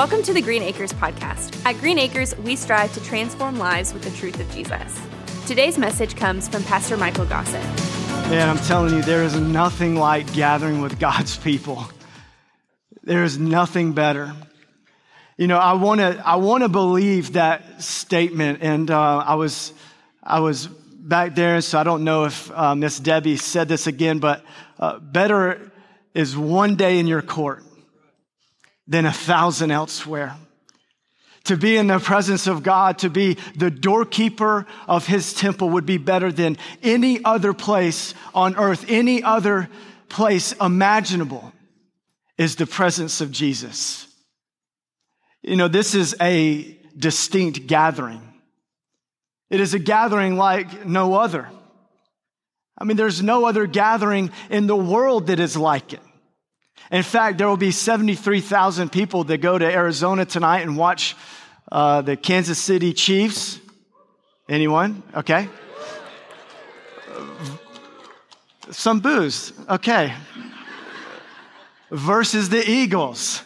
[0.00, 1.62] Welcome to the Green Acres podcast.
[1.66, 4.98] At Green Acres, we strive to transform lives with the truth of Jesus.
[5.46, 7.62] Today's message comes from Pastor Michael Gossett.
[8.30, 11.84] Man, I'm telling you, there is nothing like gathering with God's people.
[13.02, 14.32] There is nothing better.
[15.36, 19.74] You know, I want to I want to believe that statement, and uh, I was
[20.22, 24.18] I was back there, so I don't know if uh, Miss Debbie said this again,
[24.18, 24.46] but
[24.78, 25.70] uh, better
[26.14, 27.64] is one day in your court
[28.90, 30.36] than a thousand elsewhere.
[31.44, 35.86] To be in the presence of God, to be the doorkeeper of his temple would
[35.86, 39.70] be better than any other place on earth, any other
[40.10, 41.52] place imaginable
[42.36, 44.06] is the presence of Jesus.
[45.42, 48.20] You know, this is a distinct gathering.
[49.48, 51.48] It is a gathering like no other.
[52.76, 56.00] I mean, there's no other gathering in the world that is like it.
[56.90, 61.16] In fact, there will be 73,000 people that go to Arizona tonight and watch
[61.70, 63.60] uh, the Kansas City Chiefs.
[64.48, 65.02] Anyone?
[65.14, 65.48] Okay.
[68.70, 69.52] Some booze.
[69.68, 70.12] Okay.
[71.90, 73.44] Versus the Eagles.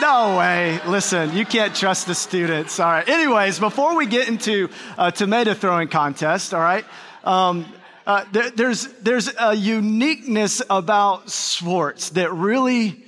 [0.00, 0.80] No way.
[0.86, 2.78] Listen, you can't trust the students.
[2.80, 3.08] All right.
[3.08, 6.84] Anyways, before we get into a tomato throwing contest, all right,
[7.24, 7.66] um,
[8.08, 13.04] uh, there, there's, there's a uniqueness about sports that really,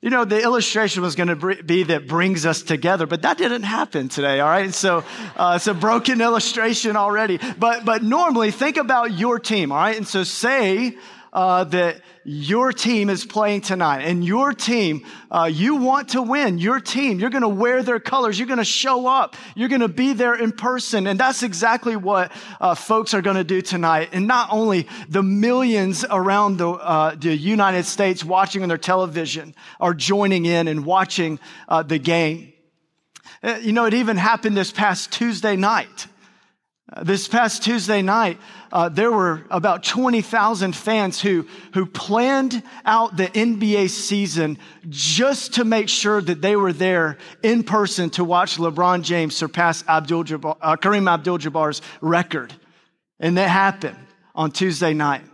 [0.00, 3.64] you know, the illustration was going to be that brings us together, but that didn't
[3.64, 4.72] happen today, all right?
[4.72, 5.04] So
[5.36, 7.38] uh, it's a broken illustration already.
[7.58, 9.98] But, but normally, think about your team, all right?
[9.98, 10.96] And so say
[11.32, 16.58] uh, that your team is playing tonight and your team, uh, you want to win.
[16.58, 18.38] Your team, you're going to wear their colors.
[18.38, 19.36] You're going to show up.
[19.54, 21.06] You're going to be there in person.
[21.06, 24.10] And that's exactly what uh, folks are going to do tonight.
[24.12, 29.54] And not only the millions around the, uh, the United States watching on their television
[29.78, 31.38] are joining in and watching
[31.68, 32.52] uh, the game.
[33.42, 36.06] Uh, you know, it even happened this past Tuesday night.
[37.02, 38.38] This past Tuesday night,
[38.72, 45.64] uh, there were about 20,000 fans who, who planned out the NBA season just to
[45.64, 50.76] make sure that they were there in person to watch LeBron James surpass Abdul uh,
[50.76, 52.54] Kareem Abdul Jabbar's record.
[53.20, 53.98] And that happened
[54.34, 55.24] on Tuesday night.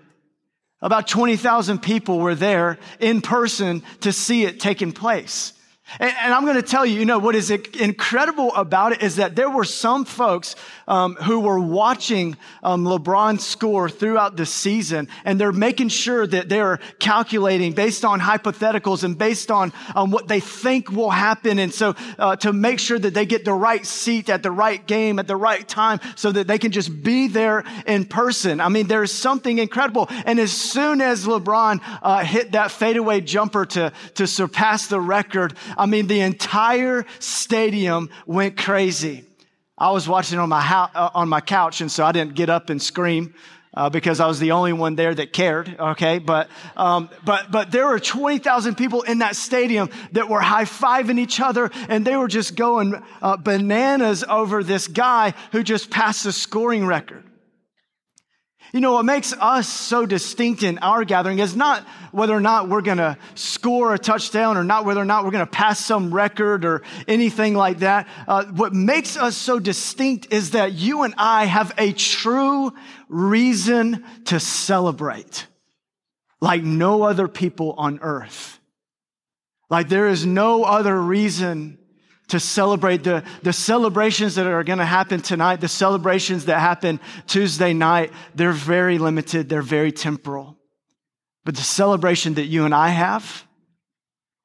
[0.81, 5.53] About 20,000 people were there in person to see it taking place.
[5.99, 9.17] And, and I'm going to tell you, you know, what is incredible about it is
[9.17, 10.55] that there were some folks
[10.89, 16.49] um, who were watching um, LeBron score throughout the season, and they're making sure that
[16.49, 21.59] they're calculating based on hypotheticals and based on um, what they think will happen.
[21.59, 24.85] And so uh, to make sure that they get the right seat at the right
[24.87, 28.61] game at the right time so that they can just be there in person.
[28.61, 30.09] I mean, there's something incredible.
[30.27, 35.55] And as soon as LeBron uh, hit that fadeaway jumper to, to surpass the record,
[35.83, 39.25] I mean, the entire stadium went crazy.
[39.77, 40.61] I was watching on my,
[40.95, 43.35] uh, on my couch, and so I didn't get up and scream.
[43.75, 45.75] Uh, because I was the only one there that cared.
[45.81, 50.43] Okay, but um, but but there were twenty thousand people in that stadium that were
[50.43, 55.63] high fiving each other, and they were just going uh, bananas over this guy who
[55.63, 57.25] just passed the scoring record.
[58.73, 62.71] You know, what makes us so distinct in our gathering is not whether or not
[62.71, 65.79] we're going to score a touchdown or not whether or not we're going to pass
[65.85, 68.09] some record or anything like that.
[68.27, 72.73] Uh, what makes us so distinct is that you and I have a true
[73.11, 75.47] reason to celebrate
[76.41, 78.59] like no other people on earth.
[79.69, 81.79] Like there is no other reason
[82.33, 86.99] to celebrate the, the celebrations that are going to happen tonight, the celebrations that happen
[87.27, 90.57] Tuesday night, they're very limited, they're very temporal.
[91.45, 93.47] But the celebration that you and I have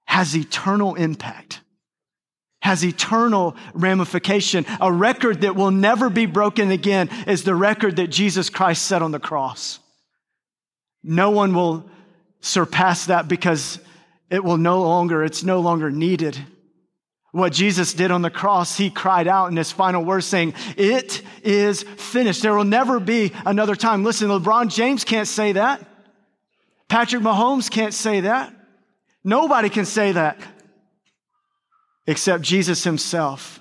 [0.04, 1.62] has eternal impact,
[2.62, 4.66] has eternal ramification.
[4.82, 9.02] A record that will never be broken again is the record that Jesus Christ set
[9.02, 9.80] on the cross.
[11.04, 11.90] No one will
[12.42, 13.80] surpass that because
[14.30, 16.38] it will no longer, it's no longer needed
[17.38, 21.22] what Jesus did on the cross, he cried out in his final words saying, It
[21.44, 22.42] is finished.
[22.42, 24.04] There will never be another time.
[24.04, 25.86] Listen, LeBron James can't say that.
[26.90, 28.54] Patrick Mahomes can't say that.
[29.24, 30.40] Nobody can say that
[32.08, 33.60] except Jesus himself,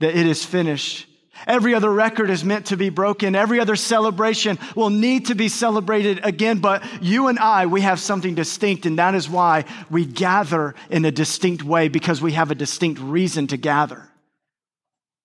[0.00, 1.08] that it is finished.
[1.46, 3.34] Every other record is meant to be broken.
[3.34, 6.58] Every other celebration will need to be celebrated again.
[6.58, 11.04] But you and I, we have something distinct, and that is why we gather in
[11.04, 14.08] a distinct way because we have a distinct reason to gather.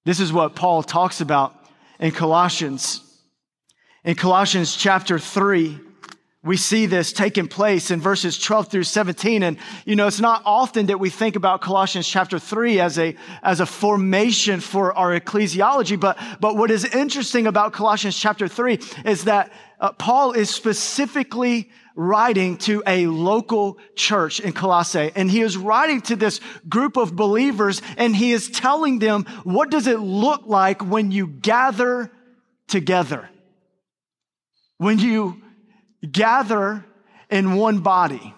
[0.05, 1.55] This is what Paul talks about
[1.99, 3.01] in Colossians.
[4.03, 5.79] In Colossians chapter 3,
[6.43, 9.43] we see this taking place in verses 12 through 17.
[9.43, 13.15] And, you know, it's not often that we think about Colossians chapter 3 as a,
[13.43, 15.99] as a formation for our ecclesiology.
[15.99, 21.69] But, but what is interesting about Colossians chapter 3 is that uh, Paul is specifically
[21.95, 25.11] writing to a local church in Colossae.
[25.15, 29.69] And he is writing to this group of believers and he is telling them, what
[29.69, 32.11] does it look like when you gather
[32.67, 33.29] together?
[34.77, 35.39] When you
[36.09, 36.85] gather
[37.29, 38.33] in one body.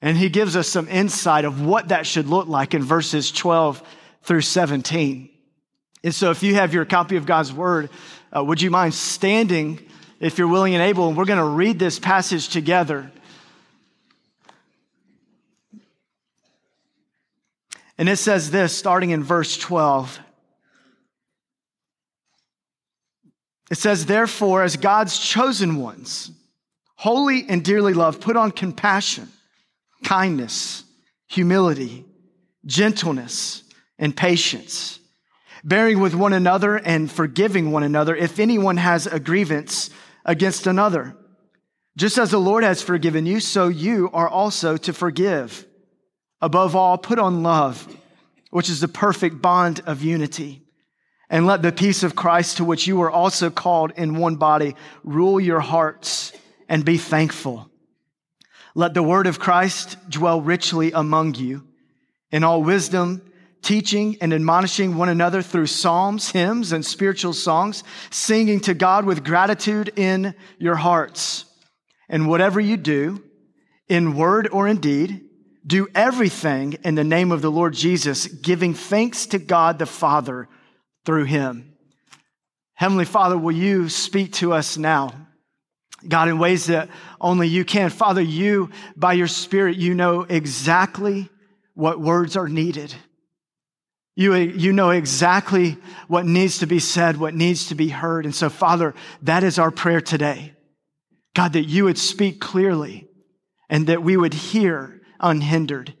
[0.00, 3.82] And he gives us some insight of what that should look like in verses 12
[4.22, 5.28] through 17.
[6.04, 7.90] And so, if you have your copy of God's word,
[8.34, 9.80] uh, would you mind standing
[10.20, 11.08] if you're willing and able?
[11.08, 13.10] And we're going to read this passage together.
[17.98, 20.20] And it says this, starting in verse 12.
[23.70, 26.30] It says, Therefore, as God's chosen ones,
[26.96, 29.28] holy and dearly loved, put on compassion,
[30.04, 30.84] kindness,
[31.26, 32.04] humility,
[32.64, 33.62] gentleness,
[33.98, 35.00] and patience,
[35.64, 39.90] bearing with one another and forgiving one another if anyone has a grievance
[40.24, 41.14] against another.
[41.96, 45.66] Just as the Lord has forgiven you, so you are also to forgive.
[46.40, 47.88] Above all, put on love,
[48.50, 50.62] which is the perfect bond of unity.
[51.30, 54.74] And let the peace of Christ, to which you were also called in one body,
[55.04, 56.32] rule your hearts
[56.68, 57.70] and be thankful.
[58.74, 61.66] Let the word of Christ dwell richly among you
[62.30, 63.22] in all wisdom,
[63.60, 69.24] teaching and admonishing one another through psalms, hymns, and spiritual songs, singing to God with
[69.24, 71.44] gratitude in your hearts.
[72.08, 73.22] And whatever you do,
[73.88, 75.24] in word or in deed,
[75.66, 80.48] do everything in the name of the Lord Jesus, giving thanks to God the Father
[81.08, 81.72] through him.
[82.74, 85.14] Heavenly Father, will you speak to us now?
[86.06, 87.88] God, in ways that only you can.
[87.88, 91.30] Father, you, by your Spirit, you know exactly
[91.72, 92.94] what words are needed.
[94.16, 95.78] You, you know exactly
[96.08, 98.26] what needs to be said, what needs to be heard.
[98.26, 100.52] And so, Father, that is our prayer today.
[101.34, 103.08] God, that you would speak clearly
[103.70, 105.94] and that we would hear unhindered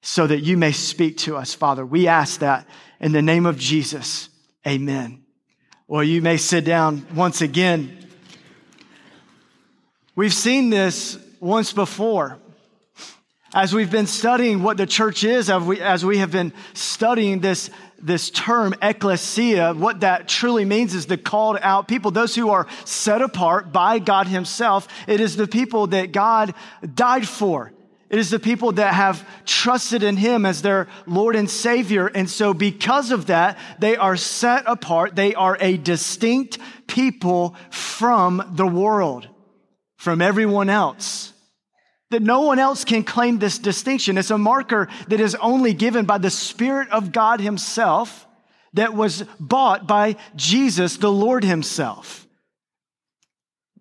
[0.00, 1.84] so that you may speak to us, Father.
[1.84, 2.66] We ask that
[3.04, 4.30] in the name of Jesus,
[4.66, 5.22] amen.
[5.86, 7.98] Well, you may sit down once again.
[10.16, 12.38] We've seen this once before.
[13.52, 17.68] As we've been studying what the church is, as we, have been studying this,
[17.98, 22.66] this term, ecclesia, what that truly means is the called out people, those who are
[22.86, 24.88] set apart by God Himself.
[25.06, 26.54] It is the people that God
[26.94, 27.73] died for.
[28.10, 32.06] It is the people that have trusted in Him as their Lord and Savior.
[32.06, 35.16] And so, because of that, they are set apart.
[35.16, 39.28] They are a distinct people from the world,
[39.96, 41.32] from everyone else.
[42.10, 44.18] That no one else can claim this distinction.
[44.18, 48.26] It's a marker that is only given by the Spirit of God Himself
[48.74, 52.26] that was bought by Jesus, the Lord Himself.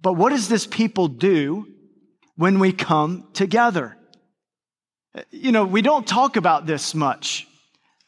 [0.02, 1.68] But what does this people do
[2.36, 3.98] when we come together?
[5.32, 7.48] You know, we don't talk about this much.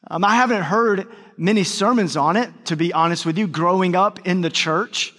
[0.08, 1.08] Um, I haven't heard
[1.38, 5.14] many sermons on it, to be honest with you, growing up in the church.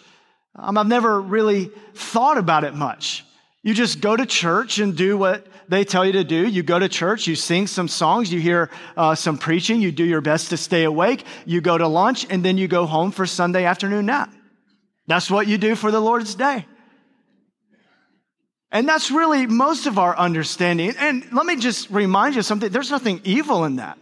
[0.56, 3.24] Um, I've never really thought about it much.
[3.62, 6.46] You just go to church and do what they tell you to do.
[6.46, 10.04] You go to church, you sing some songs, you hear uh, some preaching, you do
[10.04, 13.26] your best to stay awake, you go to lunch, and then you go home for
[13.26, 14.32] Sunday afternoon nap.
[15.08, 16.66] That's what you do for the Lord's day.
[18.72, 20.94] And that's really most of our understanding.
[20.98, 23.98] And let me just remind you something there's nothing evil in that.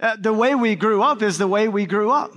[0.00, 2.32] Uh, the way we grew up is the way we grew up.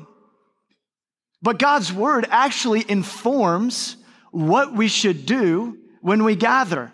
[1.41, 3.97] But God's word actually informs
[4.31, 6.91] what we should do when we gather.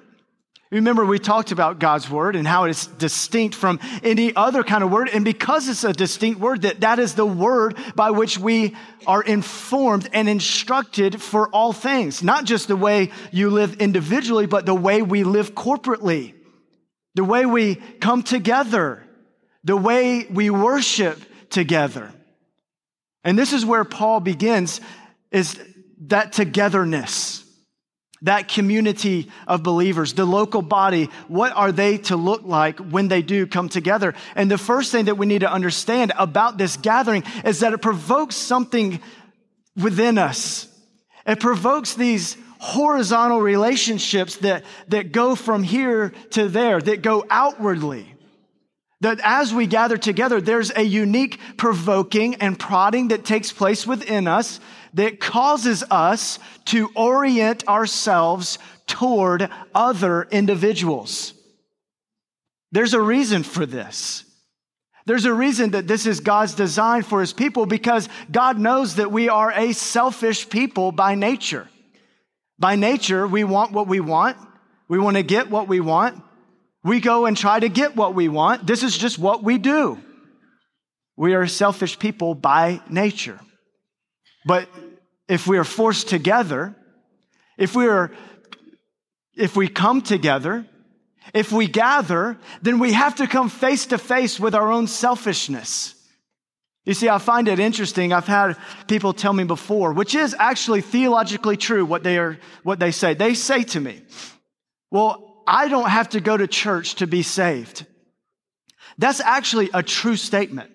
[0.70, 4.92] Remember, we talked about God's word and how it's distinct from any other kind of
[4.92, 5.10] word.
[5.10, 9.24] And because it's a distinct word, that, that is the word by which we are
[9.24, 12.22] informed and instructed for all things.
[12.22, 16.34] Not just the way you live individually, but the way we live corporately,
[17.16, 19.02] the way we come together,
[19.64, 22.12] the way we worship together.
[23.24, 24.82] And this is where Paul begins,
[25.32, 25.58] is
[26.08, 27.47] that togetherness
[28.24, 33.22] that community of believers, the local body, what are they to look like when they
[33.22, 34.16] do come together?
[34.36, 37.82] And the first thing that we need to understand about this gathering is that it
[37.82, 39.00] provokes something
[39.76, 40.68] within us.
[41.26, 48.14] It provokes these horizontal relationships that, that go from here to there, that go outwardly.
[49.02, 54.28] That as we gather together, there's a unique provoking and prodding that takes place within
[54.28, 54.60] us
[54.94, 61.34] that causes us to orient ourselves toward other individuals.
[62.72, 64.24] There's a reason for this.
[65.06, 69.12] There's a reason that this is God's design for his people because God knows that
[69.12, 71.70] we are a selfish people by nature.
[72.60, 74.38] By nature, we want what we want.
[74.90, 76.22] We want to get what we want.
[76.88, 78.66] We go and try to get what we want.
[78.66, 80.00] This is just what we do.
[81.18, 83.42] We are selfish people by nature.
[84.46, 84.70] But
[85.28, 86.78] if we are forced together,
[87.58, 88.12] if we are
[89.36, 90.66] if we come together,
[91.34, 95.94] if we gather, then we have to come face to face with our own selfishness.
[96.86, 98.14] You see, I find it interesting.
[98.14, 98.56] I've had
[98.88, 103.14] people tell me before, which is actually theologically true what they are, what they say.
[103.14, 104.04] They say to me,
[104.90, 107.86] well, I don't have to go to church to be saved.
[108.98, 110.72] That's actually a true statement.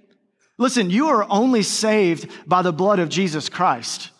[0.58, 4.10] Listen, you are only saved by the blood of Jesus Christ.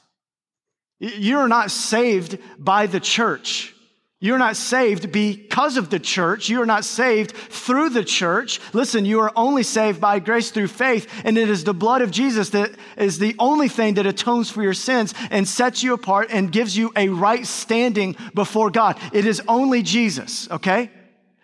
[0.98, 3.74] You're not saved by the church.
[4.22, 6.48] You're not saved because of the church.
[6.48, 8.60] You are not saved through the church.
[8.72, 12.12] Listen, you are only saved by grace through faith, and it is the blood of
[12.12, 16.28] Jesus that is the only thing that atones for your sins and sets you apart
[16.30, 18.96] and gives you a right standing before God.
[19.12, 20.92] It is only Jesus, okay?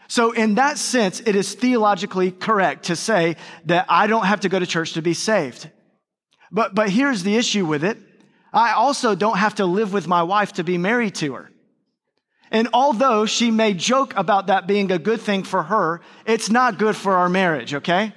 [0.07, 4.49] So, in that sense, it is theologically correct to say that I don't have to
[4.49, 5.69] go to church to be saved.
[6.53, 7.99] But, but here's the issue with it
[8.53, 11.51] I also don't have to live with my wife to be married to her.
[12.50, 16.78] And although she may joke about that being a good thing for her, it's not
[16.78, 18.12] good for our marriage, okay?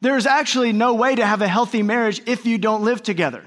[0.00, 3.44] There's actually no way to have a healthy marriage if you don't live together.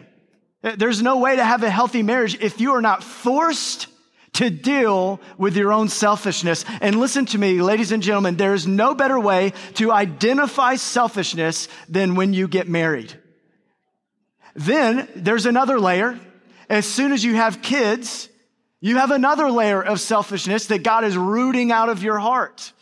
[0.61, 3.87] There's no way to have a healthy marriage if you are not forced
[4.33, 6.65] to deal with your own selfishness.
[6.81, 11.67] And listen to me, ladies and gentlemen, there is no better way to identify selfishness
[11.89, 13.13] than when you get married.
[14.55, 16.19] Then there's another layer.
[16.69, 18.29] As soon as you have kids,
[18.79, 22.73] you have another layer of selfishness that God is rooting out of your heart.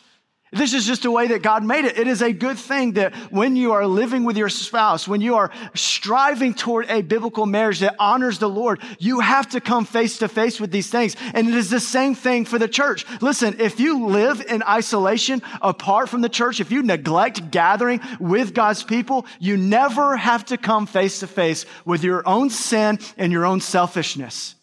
[0.56, 1.98] This is just a way that God made it.
[1.98, 5.36] It is a good thing that when you are living with your spouse, when you
[5.36, 10.20] are striving toward a biblical marriage that honors the Lord, you have to come face
[10.20, 11.18] to face with these things.
[11.34, 13.06] And it is the same thing for the church.
[13.22, 18.54] Listen, if you live in isolation apart from the church, if you neglect gathering with
[18.54, 23.30] God's people, you never have to come face to face with your own sin and
[23.30, 24.55] your own selfishness.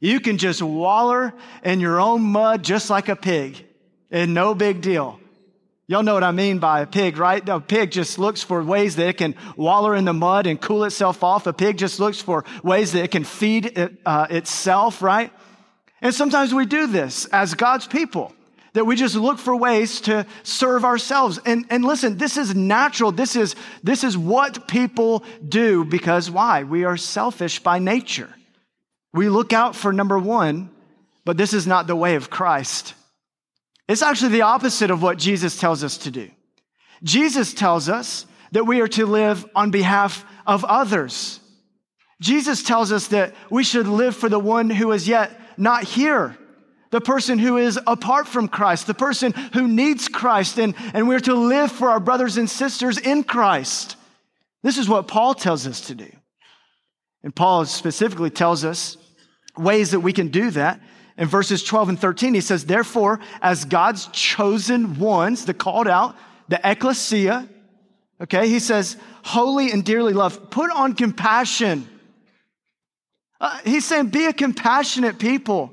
[0.00, 3.66] You can just waller in your own mud just like a pig
[4.10, 5.20] and no big deal.
[5.86, 7.46] Y'all know what I mean by a pig, right?
[7.48, 10.84] A pig just looks for ways that it can waller in the mud and cool
[10.84, 11.48] itself off.
[11.48, 15.32] A pig just looks for ways that it can feed it, uh, itself, right?
[16.00, 18.32] And sometimes we do this as God's people,
[18.72, 21.40] that we just look for ways to serve ourselves.
[21.44, 23.10] And, and listen, this is natural.
[23.10, 26.62] This is, this is what people do because why?
[26.62, 28.32] We are selfish by nature.
[29.12, 30.70] We look out for number one,
[31.24, 32.94] but this is not the way of Christ.
[33.88, 36.30] It's actually the opposite of what Jesus tells us to do.
[37.02, 41.40] Jesus tells us that we are to live on behalf of others.
[42.20, 46.36] Jesus tells us that we should live for the one who is yet not here,
[46.90, 51.20] the person who is apart from Christ, the person who needs Christ, and, and we're
[51.20, 53.96] to live for our brothers and sisters in Christ.
[54.62, 56.10] This is what Paul tells us to do.
[57.22, 58.96] And Paul specifically tells us
[59.56, 60.80] ways that we can do that.
[61.18, 66.16] In verses 12 and 13, he says, Therefore, as God's chosen ones, the called out,
[66.48, 67.46] the ecclesia,
[68.22, 71.86] okay, he says, holy and dearly loved, put on compassion.
[73.38, 75.72] Uh, he's saying, be a compassionate people,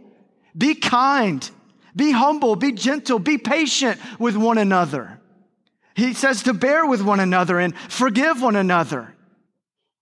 [0.58, 1.50] be kind,
[1.96, 5.20] be humble, be gentle, be patient with one another.
[5.96, 9.16] He says to bear with one another and forgive one another.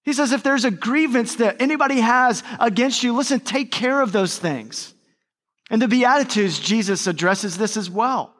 [0.05, 4.11] He says, if there's a grievance that anybody has against you, listen, take care of
[4.11, 4.93] those things.
[5.71, 8.31] In the Beatitudes, Jesus addresses this as well.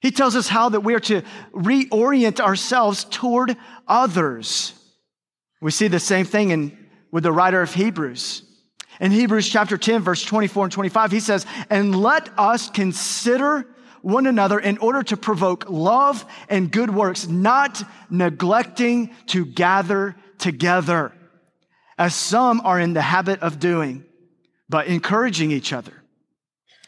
[0.00, 1.22] He tells us how that we are to
[1.52, 4.74] reorient ourselves toward others.
[5.60, 8.42] We see the same thing in, with the writer of Hebrews.
[9.00, 13.68] In Hebrews chapter 10, verse 24 and 25, he says, And let us consider
[14.00, 21.12] one another in order to provoke love and good works, not neglecting to gather together,
[21.96, 24.04] as some are in the habit of doing,
[24.68, 25.92] but encouraging each other.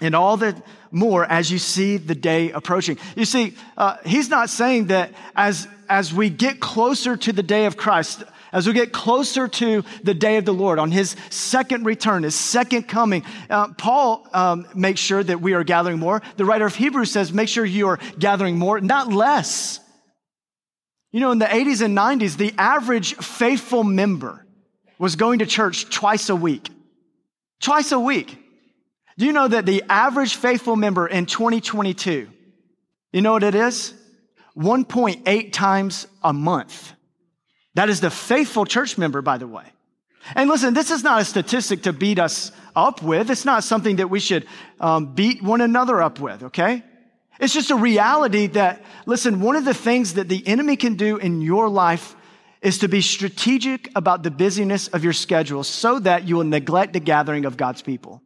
[0.00, 2.98] And all the more as you see the day approaching.
[3.16, 7.66] You see, uh, he's not saying that as, as we get closer to the day
[7.66, 11.84] of Christ, as we get closer to the day of the Lord, on his second
[11.84, 16.22] return, his second coming, uh, Paul um, makes sure that we are gathering more.
[16.36, 19.80] The writer of Hebrews says, make sure you are gathering more, not less.
[21.14, 24.44] You know, in the 80s and 90s, the average faithful member
[24.98, 26.68] was going to church twice a week.
[27.60, 28.36] Twice a week.
[29.16, 32.28] Do you know that the average faithful member in 2022,
[33.12, 33.94] you know what it is?
[34.56, 36.92] 1.8 times a month.
[37.74, 39.66] That is the faithful church member, by the way.
[40.34, 43.30] And listen, this is not a statistic to beat us up with.
[43.30, 44.48] It's not something that we should
[44.80, 46.82] um, beat one another up with, okay?
[47.40, 51.16] It's just a reality that, listen, one of the things that the enemy can do
[51.16, 52.14] in your life
[52.62, 56.92] is to be strategic about the busyness of your schedule so that you will neglect
[56.92, 58.22] the gathering of God's people.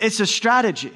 [0.00, 0.92] It's a strategy.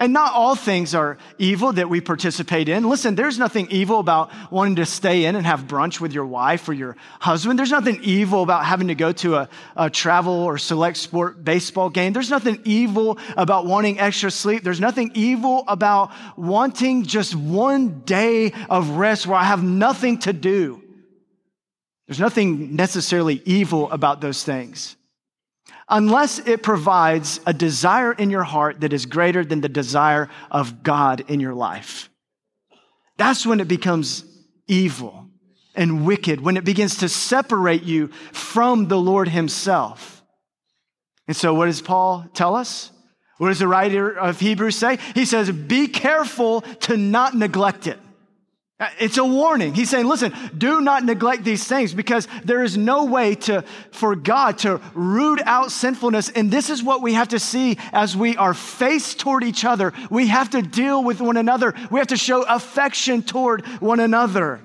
[0.00, 2.88] And not all things are evil that we participate in.
[2.88, 6.66] Listen, there's nothing evil about wanting to stay in and have brunch with your wife
[6.70, 7.58] or your husband.
[7.58, 11.90] There's nothing evil about having to go to a, a, travel or select sport baseball
[11.90, 12.14] game.
[12.14, 14.64] There's nothing evil about wanting extra sleep.
[14.64, 20.32] There's nothing evil about wanting just one day of rest where I have nothing to
[20.32, 20.82] do.
[22.08, 24.96] There's nothing necessarily evil about those things
[25.90, 30.82] unless it provides a desire in your heart that is greater than the desire of
[30.82, 32.08] God in your life.
[33.16, 34.24] That's when it becomes
[34.66, 35.28] evil
[35.74, 40.22] and wicked, when it begins to separate you from the Lord Himself.
[41.28, 42.90] And so, what does Paul tell us?
[43.38, 44.98] What does the writer of Hebrews say?
[45.14, 47.98] He says, Be careful to not neglect it.
[48.80, 49.74] Uh, it's a warning.
[49.74, 54.16] He's saying, listen, do not neglect these things because there is no way to, for
[54.16, 56.30] God to root out sinfulness.
[56.30, 59.92] And this is what we have to see as we are faced toward each other.
[60.08, 61.74] We have to deal with one another.
[61.90, 64.62] We have to show affection toward one another.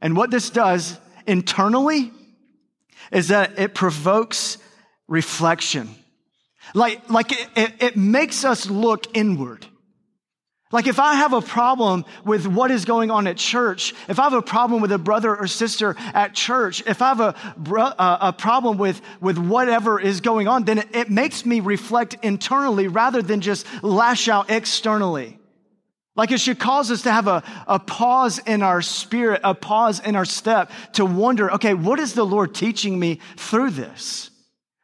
[0.00, 2.12] And what this does internally
[3.12, 4.56] is that it provokes
[5.06, 5.90] reflection.
[6.72, 9.66] Like, like it, it, it makes us look inward.
[10.74, 14.24] Like if I have a problem with what is going on at church, if I
[14.24, 17.36] have a problem with a brother or sister at church, if I have a,
[17.76, 22.16] uh, a problem with, with whatever is going on, then it, it makes me reflect
[22.24, 25.38] internally rather than just lash out externally.
[26.16, 30.00] Like it should cause us to have a, a pause in our spirit, a pause
[30.00, 34.28] in our step to wonder, okay, what is the Lord teaching me through this?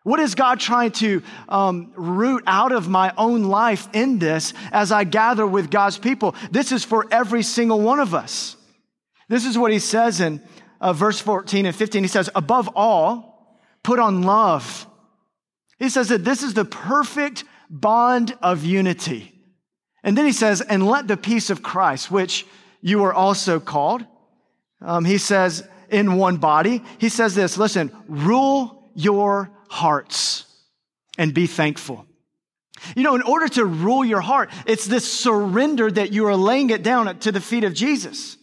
[0.02, 4.92] What is God trying to um, root out of my own life in this as
[4.92, 6.34] I gather with God's people?
[6.50, 8.56] This is for every single one of us.
[9.28, 10.42] This is what he says in
[10.80, 12.02] uh, verse 14 and 15.
[12.02, 14.86] He says, above all, put on love.
[15.78, 19.32] He says that this is the perfect bond of unity.
[20.02, 22.46] And then he says, and let the peace of Christ, which
[22.80, 24.04] you are also called,
[24.80, 26.82] um, he says, in one body.
[26.98, 30.44] He says this, listen, rule your hearts
[31.16, 32.04] and be thankful.
[32.96, 36.70] You know, in order to rule your heart, it's this surrender that you are laying
[36.70, 38.36] it down to the feet of Jesus.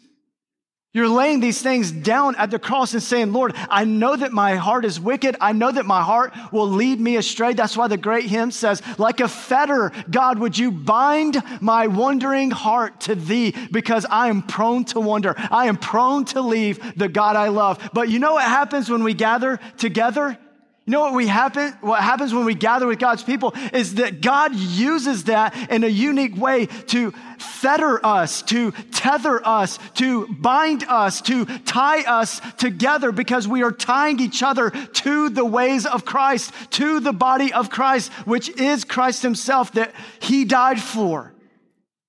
[0.94, 4.56] You're laying these things down at the cross and saying, Lord, I know that my
[4.56, 5.36] heart is wicked.
[5.42, 7.54] I know that my heart will lead me astray.
[7.54, 12.52] That's why the great hymn says, like a fetter, God, would you bind my wandering
[12.52, 15.36] heart to thee because I am prone to wander.
[15.52, 17.90] I am prone to leave the God I love.
[17.94, 20.40] But you know what happens when we gather together?
[20.88, 24.22] You know what we happen what happens when we gather with God's people is that
[24.22, 30.86] God uses that in a unique way to fetter us, to tether us, to bind
[30.86, 36.06] us, to tie us together because we are tying each other to the ways of
[36.06, 41.34] Christ, to the body of Christ, which is Christ himself that he died for.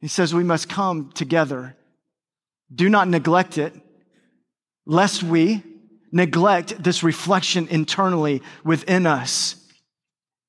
[0.00, 1.76] He says we must come together.
[2.72, 3.74] Do not neglect it,
[4.86, 5.64] lest we
[6.12, 9.56] neglect this reflection internally within us.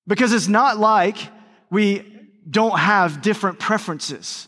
[0.08, 1.18] Because it's not like
[1.70, 2.06] we
[2.50, 4.48] don't have different preferences.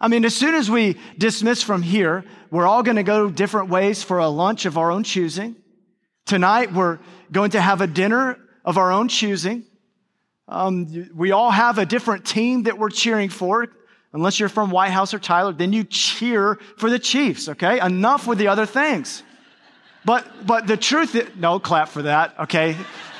[0.00, 3.70] I mean, as soon as we dismiss from here, we're all going to go different
[3.70, 5.56] ways for a lunch of our own choosing.
[6.26, 6.98] Tonight, we're
[7.32, 9.64] going to have a dinner of our own choosing.
[10.48, 13.66] Um, we all have a different team that we're cheering for.
[14.12, 17.80] Unless you're from Whitehouse or Tyler, then you cheer for the Chiefs, okay?
[17.84, 19.22] Enough with the other things.
[20.06, 22.76] But, but the truth is, no, clap for that, okay?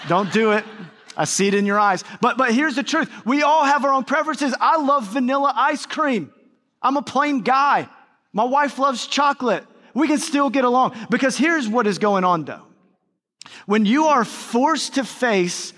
[0.09, 0.65] Don't do it.
[1.17, 2.05] I see it in your eyes.
[2.21, 4.55] But, but here's the truth we all have our own preferences.
[4.61, 6.33] I love vanilla ice cream.
[6.81, 7.89] I'm a plain guy.
[8.33, 9.67] My wife loves chocolate.
[9.95, 10.95] We can still get along.
[11.11, 12.63] Because here's what is going on though.
[13.67, 15.73] When you are forced to face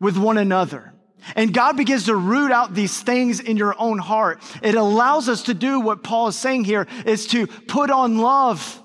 [0.00, 0.92] with one another,
[1.34, 5.44] and God begins to root out these things in your own heart, it allows us
[5.44, 8.82] to do what Paul is saying here is to put on love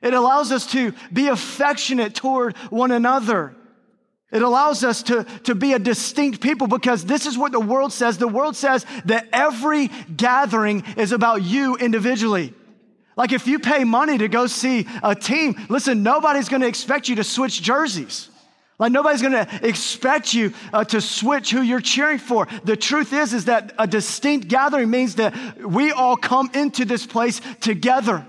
[0.00, 3.54] It allows us to be affectionate toward one another.
[4.30, 7.92] It allows us to, to be a distinct people because this is what the world
[7.92, 8.18] says.
[8.18, 12.52] The world says that every gathering is about you individually.
[13.16, 17.08] Like if you pay money to go see a team, listen, nobody's going to expect
[17.08, 18.28] you to switch jerseys.
[18.78, 22.46] Like nobody's going to expect you uh, to switch who you're cheering for.
[22.62, 25.34] The truth is, is that a distinct gathering means that
[25.64, 28.24] we all come into this place together.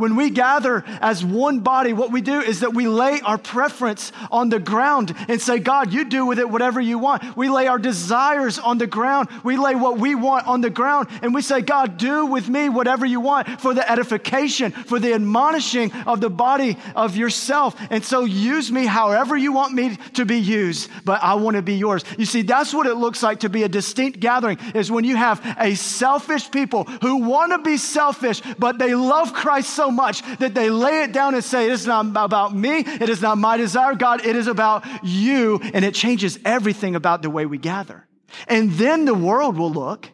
[0.00, 4.12] When we gather as one body, what we do is that we lay our preference
[4.30, 7.36] on the ground and say, God, you do with it whatever you want.
[7.36, 9.28] We lay our desires on the ground.
[9.44, 12.70] We lay what we want on the ground and we say, God, do with me
[12.70, 17.76] whatever you want for the edification, for the admonishing of the body of yourself.
[17.90, 21.62] And so use me however you want me to be used, but I want to
[21.62, 22.04] be yours.
[22.16, 25.16] You see, that's what it looks like to be a distinct gathering is when you
[25.16, 30.22] have a selfish people who want to be selfish, but they love Christ so much
[30.38, 32.78] that they lay it down and say, It is not about me.
[32.80, 34.24] It is not my desire, God.
[34.24, 35.60] It is about you.
[35.74, 38.06] And it changes everything about the way we gather.
[38.46, 40.10] And then the world will look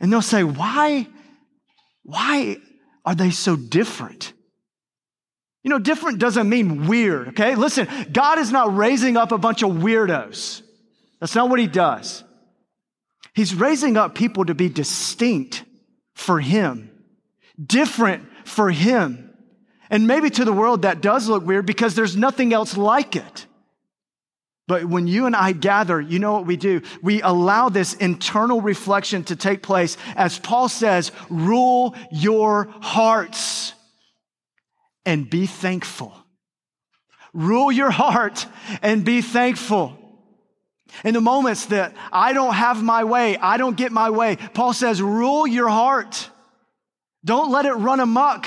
[0.00, 1.06] and they'll say, Why,
[2.02, 2.58] why
[3.04, 4.32] are they so different?
[5.62, 7.54] You know, different doesn't mean weird, okay?
[7.54, 10.60] Listen, God is not raising up a bunch of weirdos.
[11.20, 12.22] That's not what He does.
[13.34, 15.64] He's raising up people to be distinct
[16.14, 16.90] for Him,
[17.60, 19.34] different for Him.
[19.90, 23.46] And maybe to the world that does look weird because there's nothing else like it.
[24.66, 26.80] But when you and I gather, you know what we do?
[27.02, 29.98] We allow this internal reflection to take place.
[30.16, 33.74] As Paul says, rule your hearts
[35.04, 36.16] and be thankful.
[37.34, 38.46] Rule your heart
[38.80, 39.98] and be thankful.
[41.04, 44.72] In the moments that I don't have my way, I don't get my way, Paul
[44.72, 46.30] says, rule your heart
[47.24, 48.46] don't let it run amok.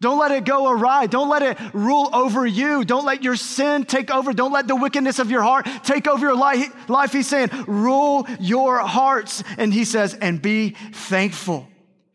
[0.00, 1.06] Don't let it go awry.
[1.06, 2.84] Don't let it rule over you.
[2.84, 4.34] Don't let your sin take over.
[4.34, 7.12] Don't let the wickedness of your heart take over your life.
[7.12, 9.42] He's saying, rule your hearts.
[9.56, 11.68] And he says, and be thankful.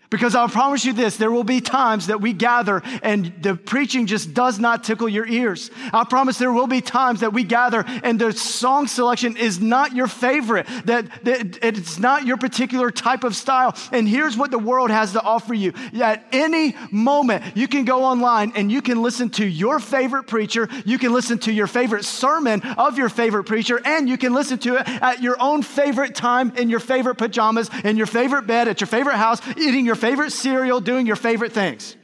[0.09, 4.07] Because I'll promise you this, there will be times that we gather and the preaching
[4.07, 5.69] just does not tickle your ears.
[5.93, 9.95] I promise there will be times that we gather and the song selection is not
[9.95, 13.75] your favorite, that, that it's not your particular type of style.
[13.91, 15.73] And here's what the world has to offer you.
[16.01, 20.67] At any moment, you can go online and you can listen to your favorite preacher,
[20.85, 24.57] you can listen to your favorite sermon of your favorite preacher, and you can listen
[24.59, 28.67] to it at your own favorite time in your favorite pajamas, in your favorite bed,
[28.67, 31.95] at your favorite house, eating your favorite cereal, doing your favorite things.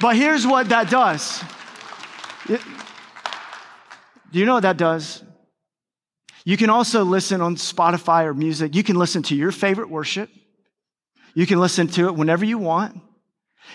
[0.00, 1.42] But here's what that does.
[2.46, 2.58] Do
[4.38, 5.22] you know what that does?
[6.44, 8.74] You can also listen on Spotify or music.
[8.74, 10.30] You can listen to your favorite worship.
[11.34, 13.00] You can listen to it whenever you want.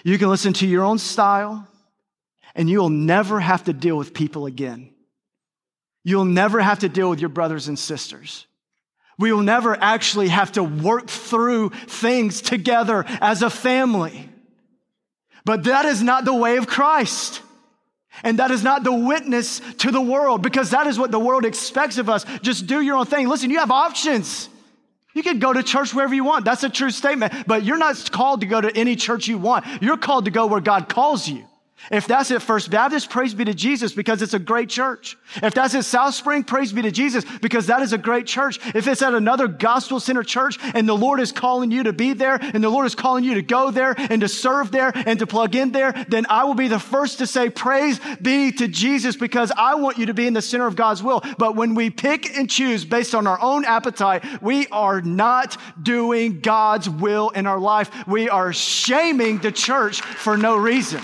[0.04, 1.67] You can listen to your own style,
[2.56, 4.93] and you'll never have to deal with people again.
[6.04, 8.47] You'll never have to deal with your brothers and sisters.
[9.17, 14.30] We will never actually have to work through things together as a family.
[15.45, 17.41] But that is not the way of Christ.
[18.23, 21.45] And that is not the witness to the world because that is what the world
[21.45, 22.26] expects of us.
[22.41, 23.28] Just do your own thing.
[23.28, 24.49] Listen, you have options.
[25.13, 26.45] You can go to church wherever you want.
[26.45, 27.34] That's a true statement.
[27.47, 29.65] But you're not called to go to any church you want.
[29.82, 31.45] You're called to go where God calls you.
[31.91, 35.17] If that's at First Baptist, praise be to Jesus because it's a great church.
[35.41, 38.60] If that's at South Spring, praise be to Jesus because that is a great church.
[38.74, 42.13] If it's at another gospel center church and the Lord is calling you to be
[42.13, 45.19] there and the Lord is calling you to go there and to serve there and
[45.19, 48.67] to plug in there, then I will be the first to say, praise be to
[48.67, 51.22] Jesus because I want you to be in the center of God's will.
[51.38, 56.39] But when we pick and choose based on our own appetite, we are not doing
[56.39, 57.91] God's will in our life.
[58.08, 61.02] We are shaming the church for no reason.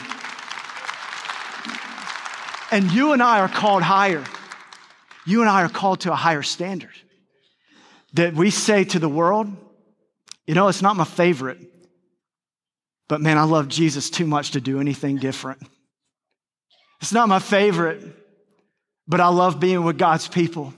[2.71, 4.23] And you and I are called higher.
[5.25, 6.93] You and I are called to a higher standard.
[8.13, 9.47] That we say to the world,
[10.47, 11.59] you know, it's not my favorite,
[13.07, 15.61] but man, I love Jesus too much to do anything different.
[17.01, 18.03] It's not my favorite,
[19.07, 20.73] but I love being with God's people.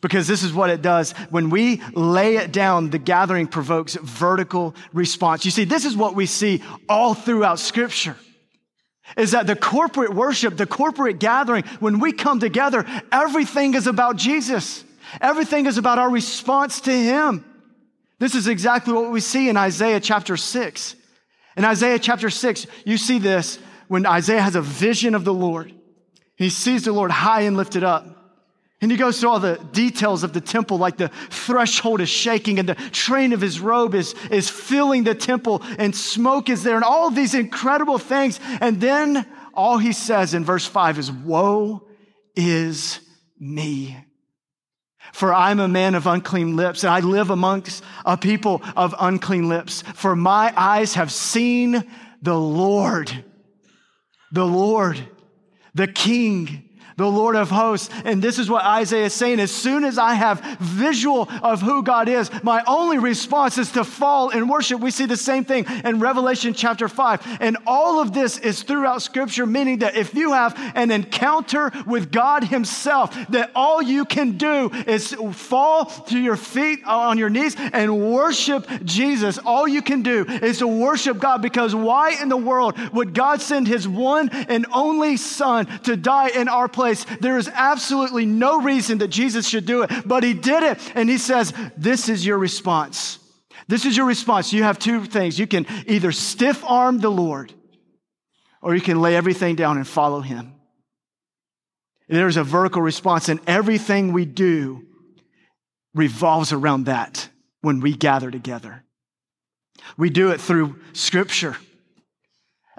[0.00, 1.12] Because this is what it does.
[1.30, 5.44] When we lay it down, the gathering provokes vertical response.
[5.44, 8.16] You see, this is what we see all throughout Scripture
[9.16, 14.16] is that the corporate worship, the corporate gathering, when we come together, everything is about
[14.16, 14.84] Jesus.
[15.20, 17.44] Everything is about our response to Him.
[18.18, 20.94] This is exactly what we see in Isaiah chapter 6.
[21.56, 25.74] In Isaiah chapter 6, you see this when Isaiah has a vision of the Lord.
[26.36, 28.19] He sees the Lord high and lifted up.
[28.82, 32.58] And he goes through all the details of the temple, like the threshold is shaking
[32.58, 36.76] and the train of his robe is, is filling the temple and smoke is there
[36.76, 38.40] and all of these incredible things.
[38.60, 41.86] And then all he says in verse five is, Woe
[42.34, 43.00] is
[43.38, 43.98] me.
[45.12, 49.48] For I'm a man of unclean lips and I live amongst a people of unclean
[49.48, 49.82] lips.
[49.94, 51.84] For my eyes have seen
[52.22, 53.24] the Lord,
[54.32, 55.06] the Lord,
[55.74, 56.69] the King
[57.00, 57.90] the Lord of hosts.
[58.04, 59.40] And this is what Isaiah is saying.
[59.40, 63.84] As soon as I have visual of who God is, my only response is to
[63.84, 64.80] fall in worship.
[64.80, 67.38] We see the same thing in Revelation chapter 5.
[67.40, 72.12] And all of this is throughout scripture, meaning that if you have an encounter with
[72.12, 77.30] God Himself, that all you can do is fall to your feet uh, on your
[77.30, 79.38] knees and worship Jesus.
[79.38, 83.40] All you can do is to worship God because why in the world would God
[83.40, 86.89] send His one and only Son to die in our place?
[86.94, 87.18] Place.
[87.20, 90.78] There is absolutely no reason that Jesus should do it, but he did it.
[90.94, 93.18] And he says, This is your response.
[93.68, 94.52] This is your response.
[94.52, 95.38] You have two things.
[95.38, 97.52] You can either stiff arm the Lord,
[98.62, 100.54] or you can lay everything down and follow him.
[102.08, 104.86] There's a vertical response, and everything we do
[105.94, 107.28] revolves around that
[107.60, 108.82] when we gather together.
[109.96, 111.56] We do it through scripture.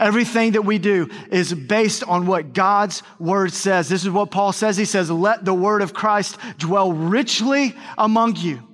[0.01, 3.87] Everything that we do is based on what God's word says.
[3.87, 4.75] This is what Paul says.
[4.75, 8.67] He says, let the word of Christ dwell richly among you.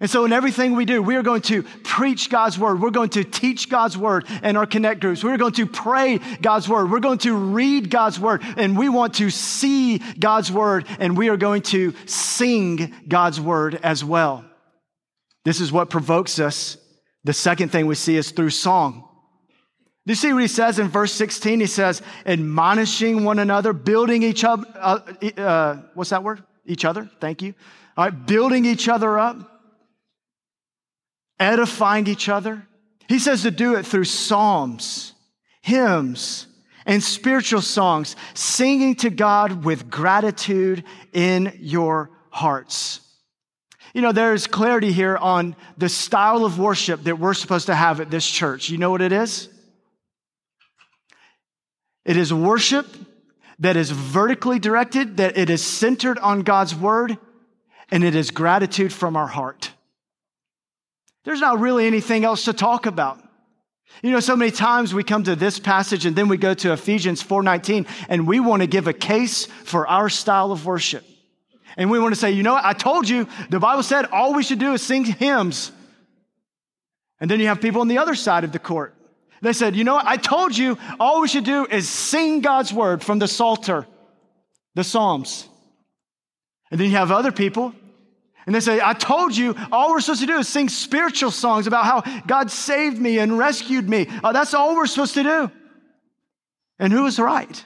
[0.00, 2.80] And so in everything we do, we are going to preach God's word.
[2.80, 5.22] We're going to teach God's word in our connect groups.
[5.22, 6.90] We're going to pray God's word.
[6.90, 11.28] We're going to read God's word and we want to see God's word and we
[11.28, 14.46] are going to sing God's word as well.
[15.44, 16.78] This is what provokes us.
[17.24, 19.06] The second thing we see is through song.
[20.04, 21.60] Do you see what he says in verse 16?
[21.60, 24.98] He says, admonishing one another, building each other, uh,
[25.36, 26.42] uh, what's that word?
[26.66, 27.08] Each other.
[27.20, 27.54] Thank you.
[27.96, 29.36] All right, building each other up,
[31.38, 32.66] edifying each other.
[33.08, 35.12] He says to do it through psalms,
[35.60, 36.48] hymns,
[36.84, 43.00] and spiritual songs, singing to God with gratitude in your hearts.
[43.94, 48.00] You know, there's clarity here on the style of worship that we're supposed to have
[48.00, 48.70] at this church.
[48.70, 49.48] You know what it is?
[52.04, 52.86] It is worship
[53.58, 57.16] that is vertically directed, that it is centered on God's word,
[57.90, 59.70] and it is gratitude from our heart.
[61.24, 63.22] There's not really anything else to talk about.
[64.02, 66.72] You know, so many times we come to this passage and then we go to
[66.72, 71.04] Ephesians 4:19 and we want to give a case for our style of worship.
[71.76, 72.64] And we want to say, you know what?
[72.64, 75.70] I told you, the Bible said all we should do is sing hymns.
[77.20, 78.94] And then you have people on the other side of the court
[79.42, 80.06] they said, You know what?
[80.06, 83.86] I told you all we should do is sing God's word from the Psalter,
[84.74, 85.48] the Psalms.
[86.70, 87.74] And then you have other people,
[88.46, 91.66] and they say, I told you all we're supposed to do is sing spiritual songs
[91.66, 94.08] about how God saved me and rescued me.
[94.22, 95.50] Uh, that's all we're supposed to do.
[96.78, 97.64] And who is right?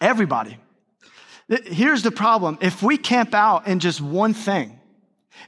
[0.00, 0.58] Everybody.
[1.48, 2.58] Here's the problem.
[2.60, 4.78] If we camp out in just one thing,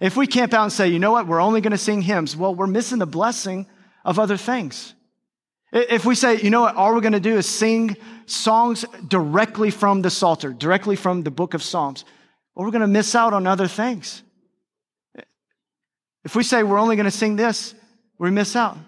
[0.00, 2.36] if we camp out and say, you know what, we're only going to sing hymns,
[2.36, 3.66] well, we're missing the blessing
[4.04, 4.94] of other things.
[5.76, 9.70] If we say, you know what, all we're going to do is sing songs directly
[9.70, 12.06] from the Psalter, directly from the book of Psalms,
[12.54, 14.22] we're going to miss out on other things.
[16.24, 17.74] If we say we're only going to sing this,
[18.18, 18.78] we miss out.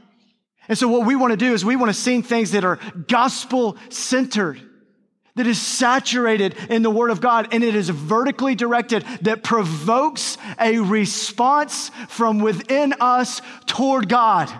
[0.66, 2.78] And so what we want to do is we want to sing things that are
[3.06, 4.58] gospel centered,
[5.34, 10.38] that is saturated in the word of God, and it is vertically directed that provokes
[10.58, 14.50] a response from within us toward God.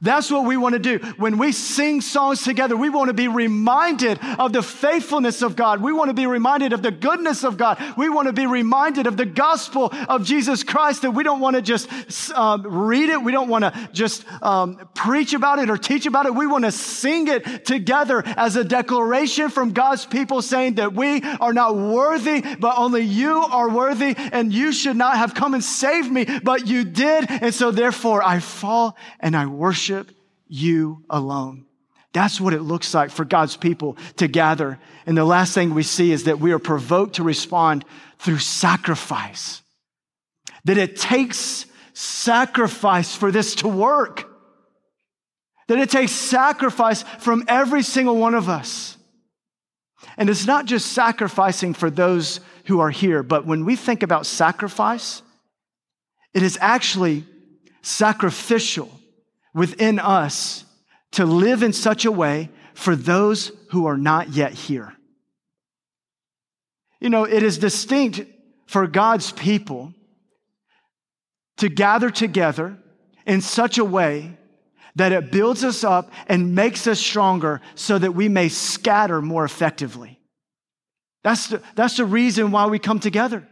[0.00, 0.98] That's what we want to do.
[1.16, 5.80] When we sing songs together, we want to be reminded of the faithfulness of God.
[5.80, 7.82] We want to be reminded of the goodness of God.
[7.96, 11.56] We want to be reminded of the gospel of Jesus Christ that we don't want
[11.56, 11.88] to just
[12.32, 13.22] um, read it.
[13.22, 16.34] We don't want to just um, preach about it or teach about it.
[16.34, 21.22] We want to sing it together as a declaration from God's people saying that we
[21.40, 25.64] are not worthy, but only you are worthy and you should not have come and
[25.64, 27.30] saved me, but you did.
[27.30, 30.10] And so therefore I fall and I worship worship
[30.48, 31.64] you alone.
[32.12, 34.78] That's what it looks like for God's people to gather.
[35.04, 37.84] And the last thing we see is that we are provoked to respond
[38.18, 39.62] through sacrifice.
[40.64, 44.28] That it takes sacrifice for this to work.
[45.68, 48.96] That it takes sacrifice from every single one of us.
[50.16, 54.26] And it's not just sacrificing for those who are here, but when we think about
[54.26, 55.22] sacrifice,
[56.32, 57.24] it is actually
[57.82, 58.95] sacrificial
[59.56, 60.64] within us
[61.12, 64.92] to live in such a way for those who are not yet here.
[67.00, 68.20] You know, it is distinct
[68.66, 69.94] for God's people
[71.56, 72.76] to gather together
[73.26, 74.36] in such a way
[74.94, 79.44] that it builds us up and makes us stronger so that we may scatter more
[79.44, 80.20] effectively.
[81.24, 83.46] That's the, that's the reason why we come together.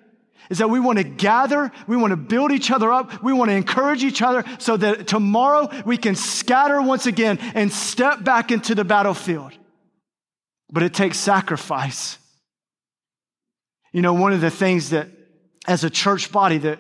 [0.51, 3.51] Is that we want to gather, we want to build each other up, we want
[3.51, 8.51] to encourage each other so that tomorrow we can scatter once again and step back
[8.51, 9.53] into the battlefield.
[10.71, 12.19] But it takes sacrifice.
[13.93, 15.09] You know, one of the things that
[15.67, 16.79] as a church body that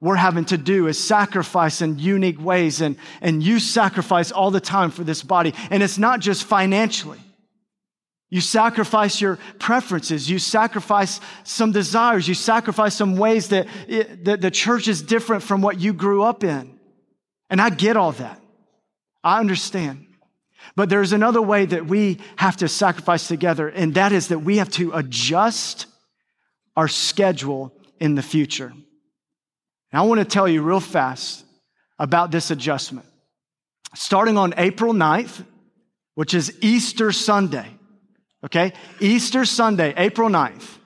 [0.00, 2.80] we're having to do is sacrifice in unique ways.
[2.80, 5.54] And, and you sacrifice all the time for this body.
[5.70, 7.20] And it's not just financially.
[8.32, 10.30] You sacrifice your preferences.
[10.30, 12.26] You sacrifice some desires.
[12.26, 16.22] You sacrifice some ways that, it, that the church is different from what you grew
[16.22, 16.80] up in.
[17.50, 18.40] And I get all that.
[19.22, 20.06] I understand.
[20.74, 24.56] But there's another way that we have to sacrifice together, and that is that we
[24.56, 25.84] have to adjust
[26.74, 28.72] our schedule in the future.
[28.72, 28.82] And
[29.92, 31.44] I want to tell you real fast
[31.98, 33.04] about this adjustment.
[33.94, 35.44] Starting on April 9th,
[36.14, 37.76] which is Easter Sunday,
[38.44, 38.72] okay?
[39.00, 40.78] Easter Sunday, April 9th,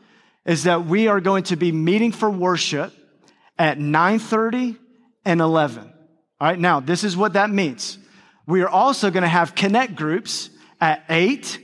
[0.44, 2.92] is that we are going to be meeting for worship
[3.58, 4.76] at 9:30
[5.24, 5.92] and 11.
[6.40, 7.98] All right, now this is what that means.
[8.46, 11.58] We are also going to have connect groups at 8,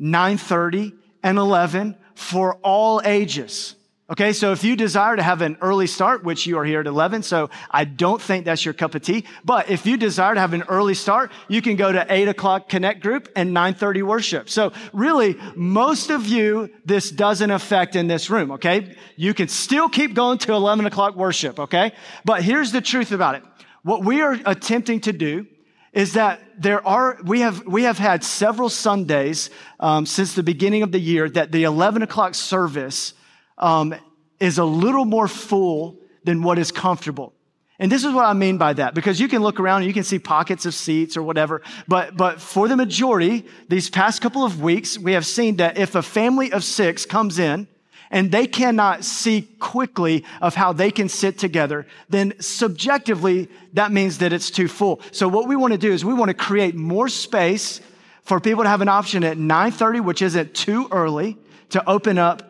[0.00, 3.74] 9:30 and 11 for all ages.
[4.08, 6.86] Okay, so if you desire to have an early start, which you are here at
[6.86, 10.38] 11, so I don't think that's your cup of tea, but if you desire to
[10.38, 14.48] have an early start, you can go to 8 o'clock connect group and 9.30 worship.
[14.48, 18.94] So really, most of you, this doesn't affect in this room, okay?
[19.16, 21.90] You can still keep going to 11 o'clock worship, okay?
[22.24, 23.42] But here's the truth about it.
[23.82, 25.48] What we are attempting to do
[25.92, 30.82] is that there are we have we have had several Sundays um, since the beginning
[30.82, 33.14] of the year that the 11 o'clock service
[33.58, 33.94] um,
[34.40, 37.32] is a little more full than what is comfortable.
[37.78, 39.92] And this is what I mean by that, because you can look around and you
[39.92, 41.60] can see pockets of seats or whatever.
[41.86, 45.94] But, but for the majority, these past couple of weeks, we have seen that if
[45.94, 47.68] a family of six comes in
[48.10, 54.18] and they cannot see quickly of how they can sit together, then subjectively, that means
[54.18, 55.02] that it's too full.
[55.10, 57.82] So what we want to do is we want to create more space
[58.22, 61.36] for people to have an option at 9.30, which isn't too early,
[61.70, 62.45] to open up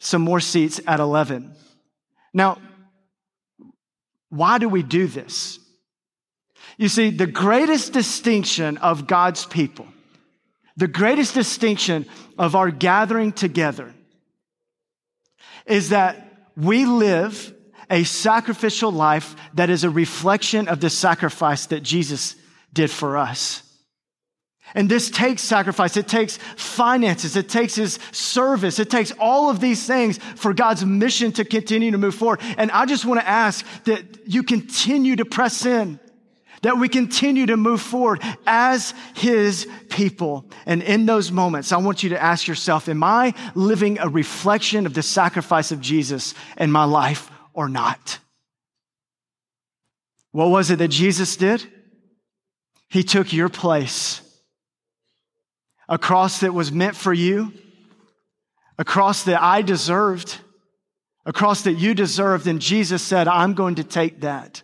[0.00, 1.54] some more seats at 11.
[2.34, 2.58] Now,
[4.30, 5.58] why do we do this?
[6.78, 9.86] You see, the greatest distinction of God's people,
[10.76, 12.06] the greatest distinction
[12.38, 13.92] of our gathering together
[15.66, 17.54] is that we live
[17.90, 22.36] a sacrificial life that is a reflection of the sacrifice that Jesus
[22.72, 23.62] did for us.
[24.74, 25.96] And this takes sacrifice.
[25.96, 27.36] It takes finances.
[27.36, 28.78] It takes his service.
[28.78, 32.40] It takes all of these things for God's mission to continue to move forward.
[32.56, 35.98] And I just want to ask that you continue to press in,
[36.62, 40.48] that we continue to move forward as his people.
[40.66, 44.86] And in those moments, I want you to ask yourself, am I living a reflection
[44.86, 48.18] of the sacrifice of Jesus in my life or not?
[50.32, 51.66] What was it that Jesus did?
[52.88, 54.22] He took your place
[55.90, 57.52] a cross that was meant for you,
[58.78, 60.38] a cross that I deserved,
[61.26, 62.46] a cross that you deserved.
[62.46, 64.62] And Jesus said, I'm going to take that.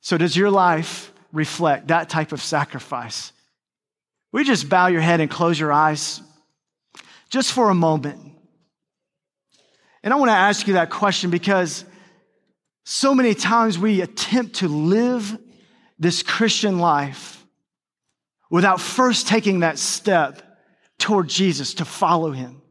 [0.00, 3.32] So, does your life reflect that type of sacrifice?
[4.32, 6.20] We just bow your head and close your eyes
[7.30, 8.20] just for a moment.
[10.02, 11.84] And I want to ask you that question because
[12.84, 15.38] so many times we attempt to live
[15.98, 17.43] this Christian life
[18.50, 20.42] without first taking that step
[20.98, 22.62] toward Jesus to follow him.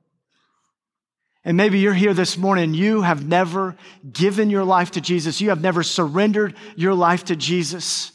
[1.45, 3.75] And maybe you're here this morning, you have never
[4.09, 5.41] given your life to Jesus.
[5.41, 8.11] You have never surrendered your life to Jesus.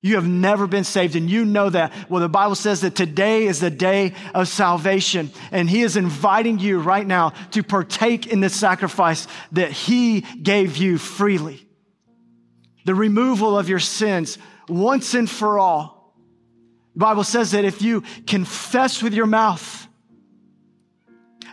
[0.00, 1.92] You have never been saved, and you know that.
[2.08, 6.58] Well, the Bible says that today is the day of salvation, and He is inviting
[6.58, 11.66] you right now to partake in the sacrifice that He gave you freely.
[12.84, 15.95] The removal of your sins once and for all
[16.96, 19.86] the Bible says that if you confess with your mouth,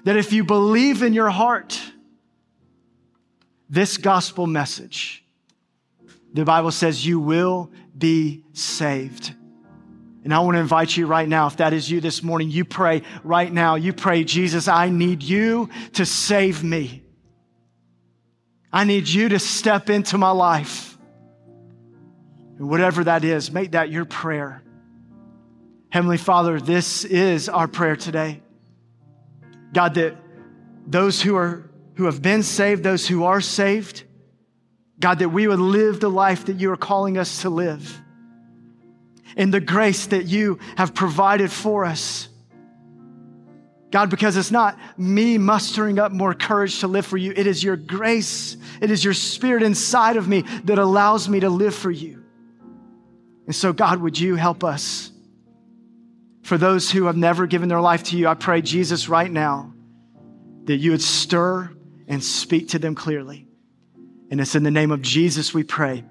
[0.06, 1.82] that if you believe in your heart
[3.70, 5.22] this gospel message,
[6.32, 9.36] the Bible says you will be saved.
[10.24, 12.64] And I want to invite you right now, if that is you this morning, you
[12.64, 13.76] pray right now.
[13.76, 17.04] You pray, Jesus, I need you to save me.
[18.72, 20.98] I need you to step into my life.
[22.58, 24.63] And whatever that is, make that your prayer.
[25.94, 28.42] Heavenly Father, this is our prayer today.
[29.74, 30.18] God, that
[30.88, 34.04] those who are who have been saved, those who are saved,
[35.00, 38.02] God, that we would live the life that you are calling us to live
[39.38, 42.28] in the grace that you have provided for us.
[43.92, 47.34] God, because it's not me mustering up more courage to live for you.
[47.36, 48.58] It is your grace.
[48.82, 52.24] It is your spirit inside of me that allows me to live for you.
[53.46, 55.13] And so, God, would you help us?
[56.44, 59.74] For those who have never given their life to you, I pray, Jesus, right now,
[60.66, 61.72] that you would stir
[62.08, 63.48] and speak to them clearly.
[64.30, 66.04] And it's in the name of Jesus we pray.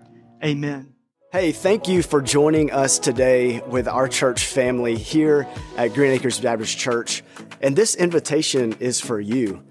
[0.43, 0.95] Amen.
[1.33, 6.41] Hey, thank you for joining us today with our church family here at Green Acres
[6.41, 7.23] Baptist Church.
[7.61, 9.63] And this invitation is for you.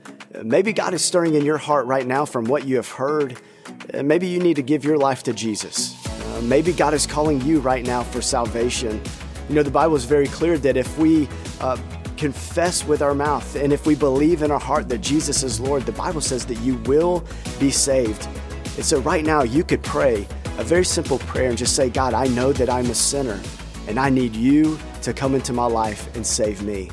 [0.43, 3.39] Maybe God is stirring in your heart right now from what you have heard.
[3.93, 5.95] Maybe you need to give your life to Jesus.
[6.07, 9.01] Uh, maybe God is calling you right now for salvation.
[9.51, 11.27] You know, the Bible is very clear that if we
[11.59, 11.77] uh,
[12.15, 15.85] confess with our mouth and if we believe in our heart that Jesus is Lord,
[15.85, 17.25] the Bible says that you will
[17.59, 18.29] be saved.
[18.77, 20.25] And so, right now, you could pray
[20.57, 23.41] a very simple prayer and just say, God, I know that I'm a sinner
[23.89, 26.89] and I need you to come into my life and save me.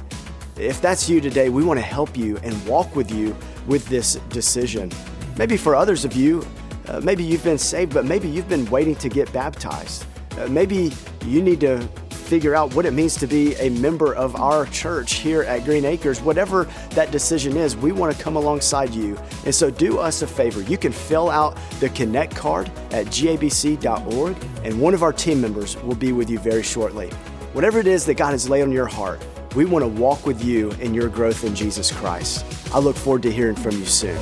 [0.56, 3.36] If that's you today, we want to help you and walk with you
[3.68, 4.90] with this decision.
[5.36, 6.44] Maybe for others of you,
[6.88, 10.06] uh, maybe you've been saved, but maybe you've been waiting to get baptized.
[10.36, 10.92] Uh, maybe
[11.24, 11.88] you need to
[12.28, 15.86] figure out what it means to be a member of our church here at Green
[15.86, 19.18] Acres, whatever that decision is, we want to come alongside you.
[19.46, 20.60] And so do us a favor.
[20.62, 25.80] You can fill out the Connect card at gabc.org, and one of our team members
[25.82, 27.08] will be with you very shortly.
[27.54, 29.24] Whatever it is that God has laid on your heart,
[29.56, 32.44] we want to walk with you in your growth in Jesus Christ.
[32.74, 34.18] I look forward to hearing from you soon.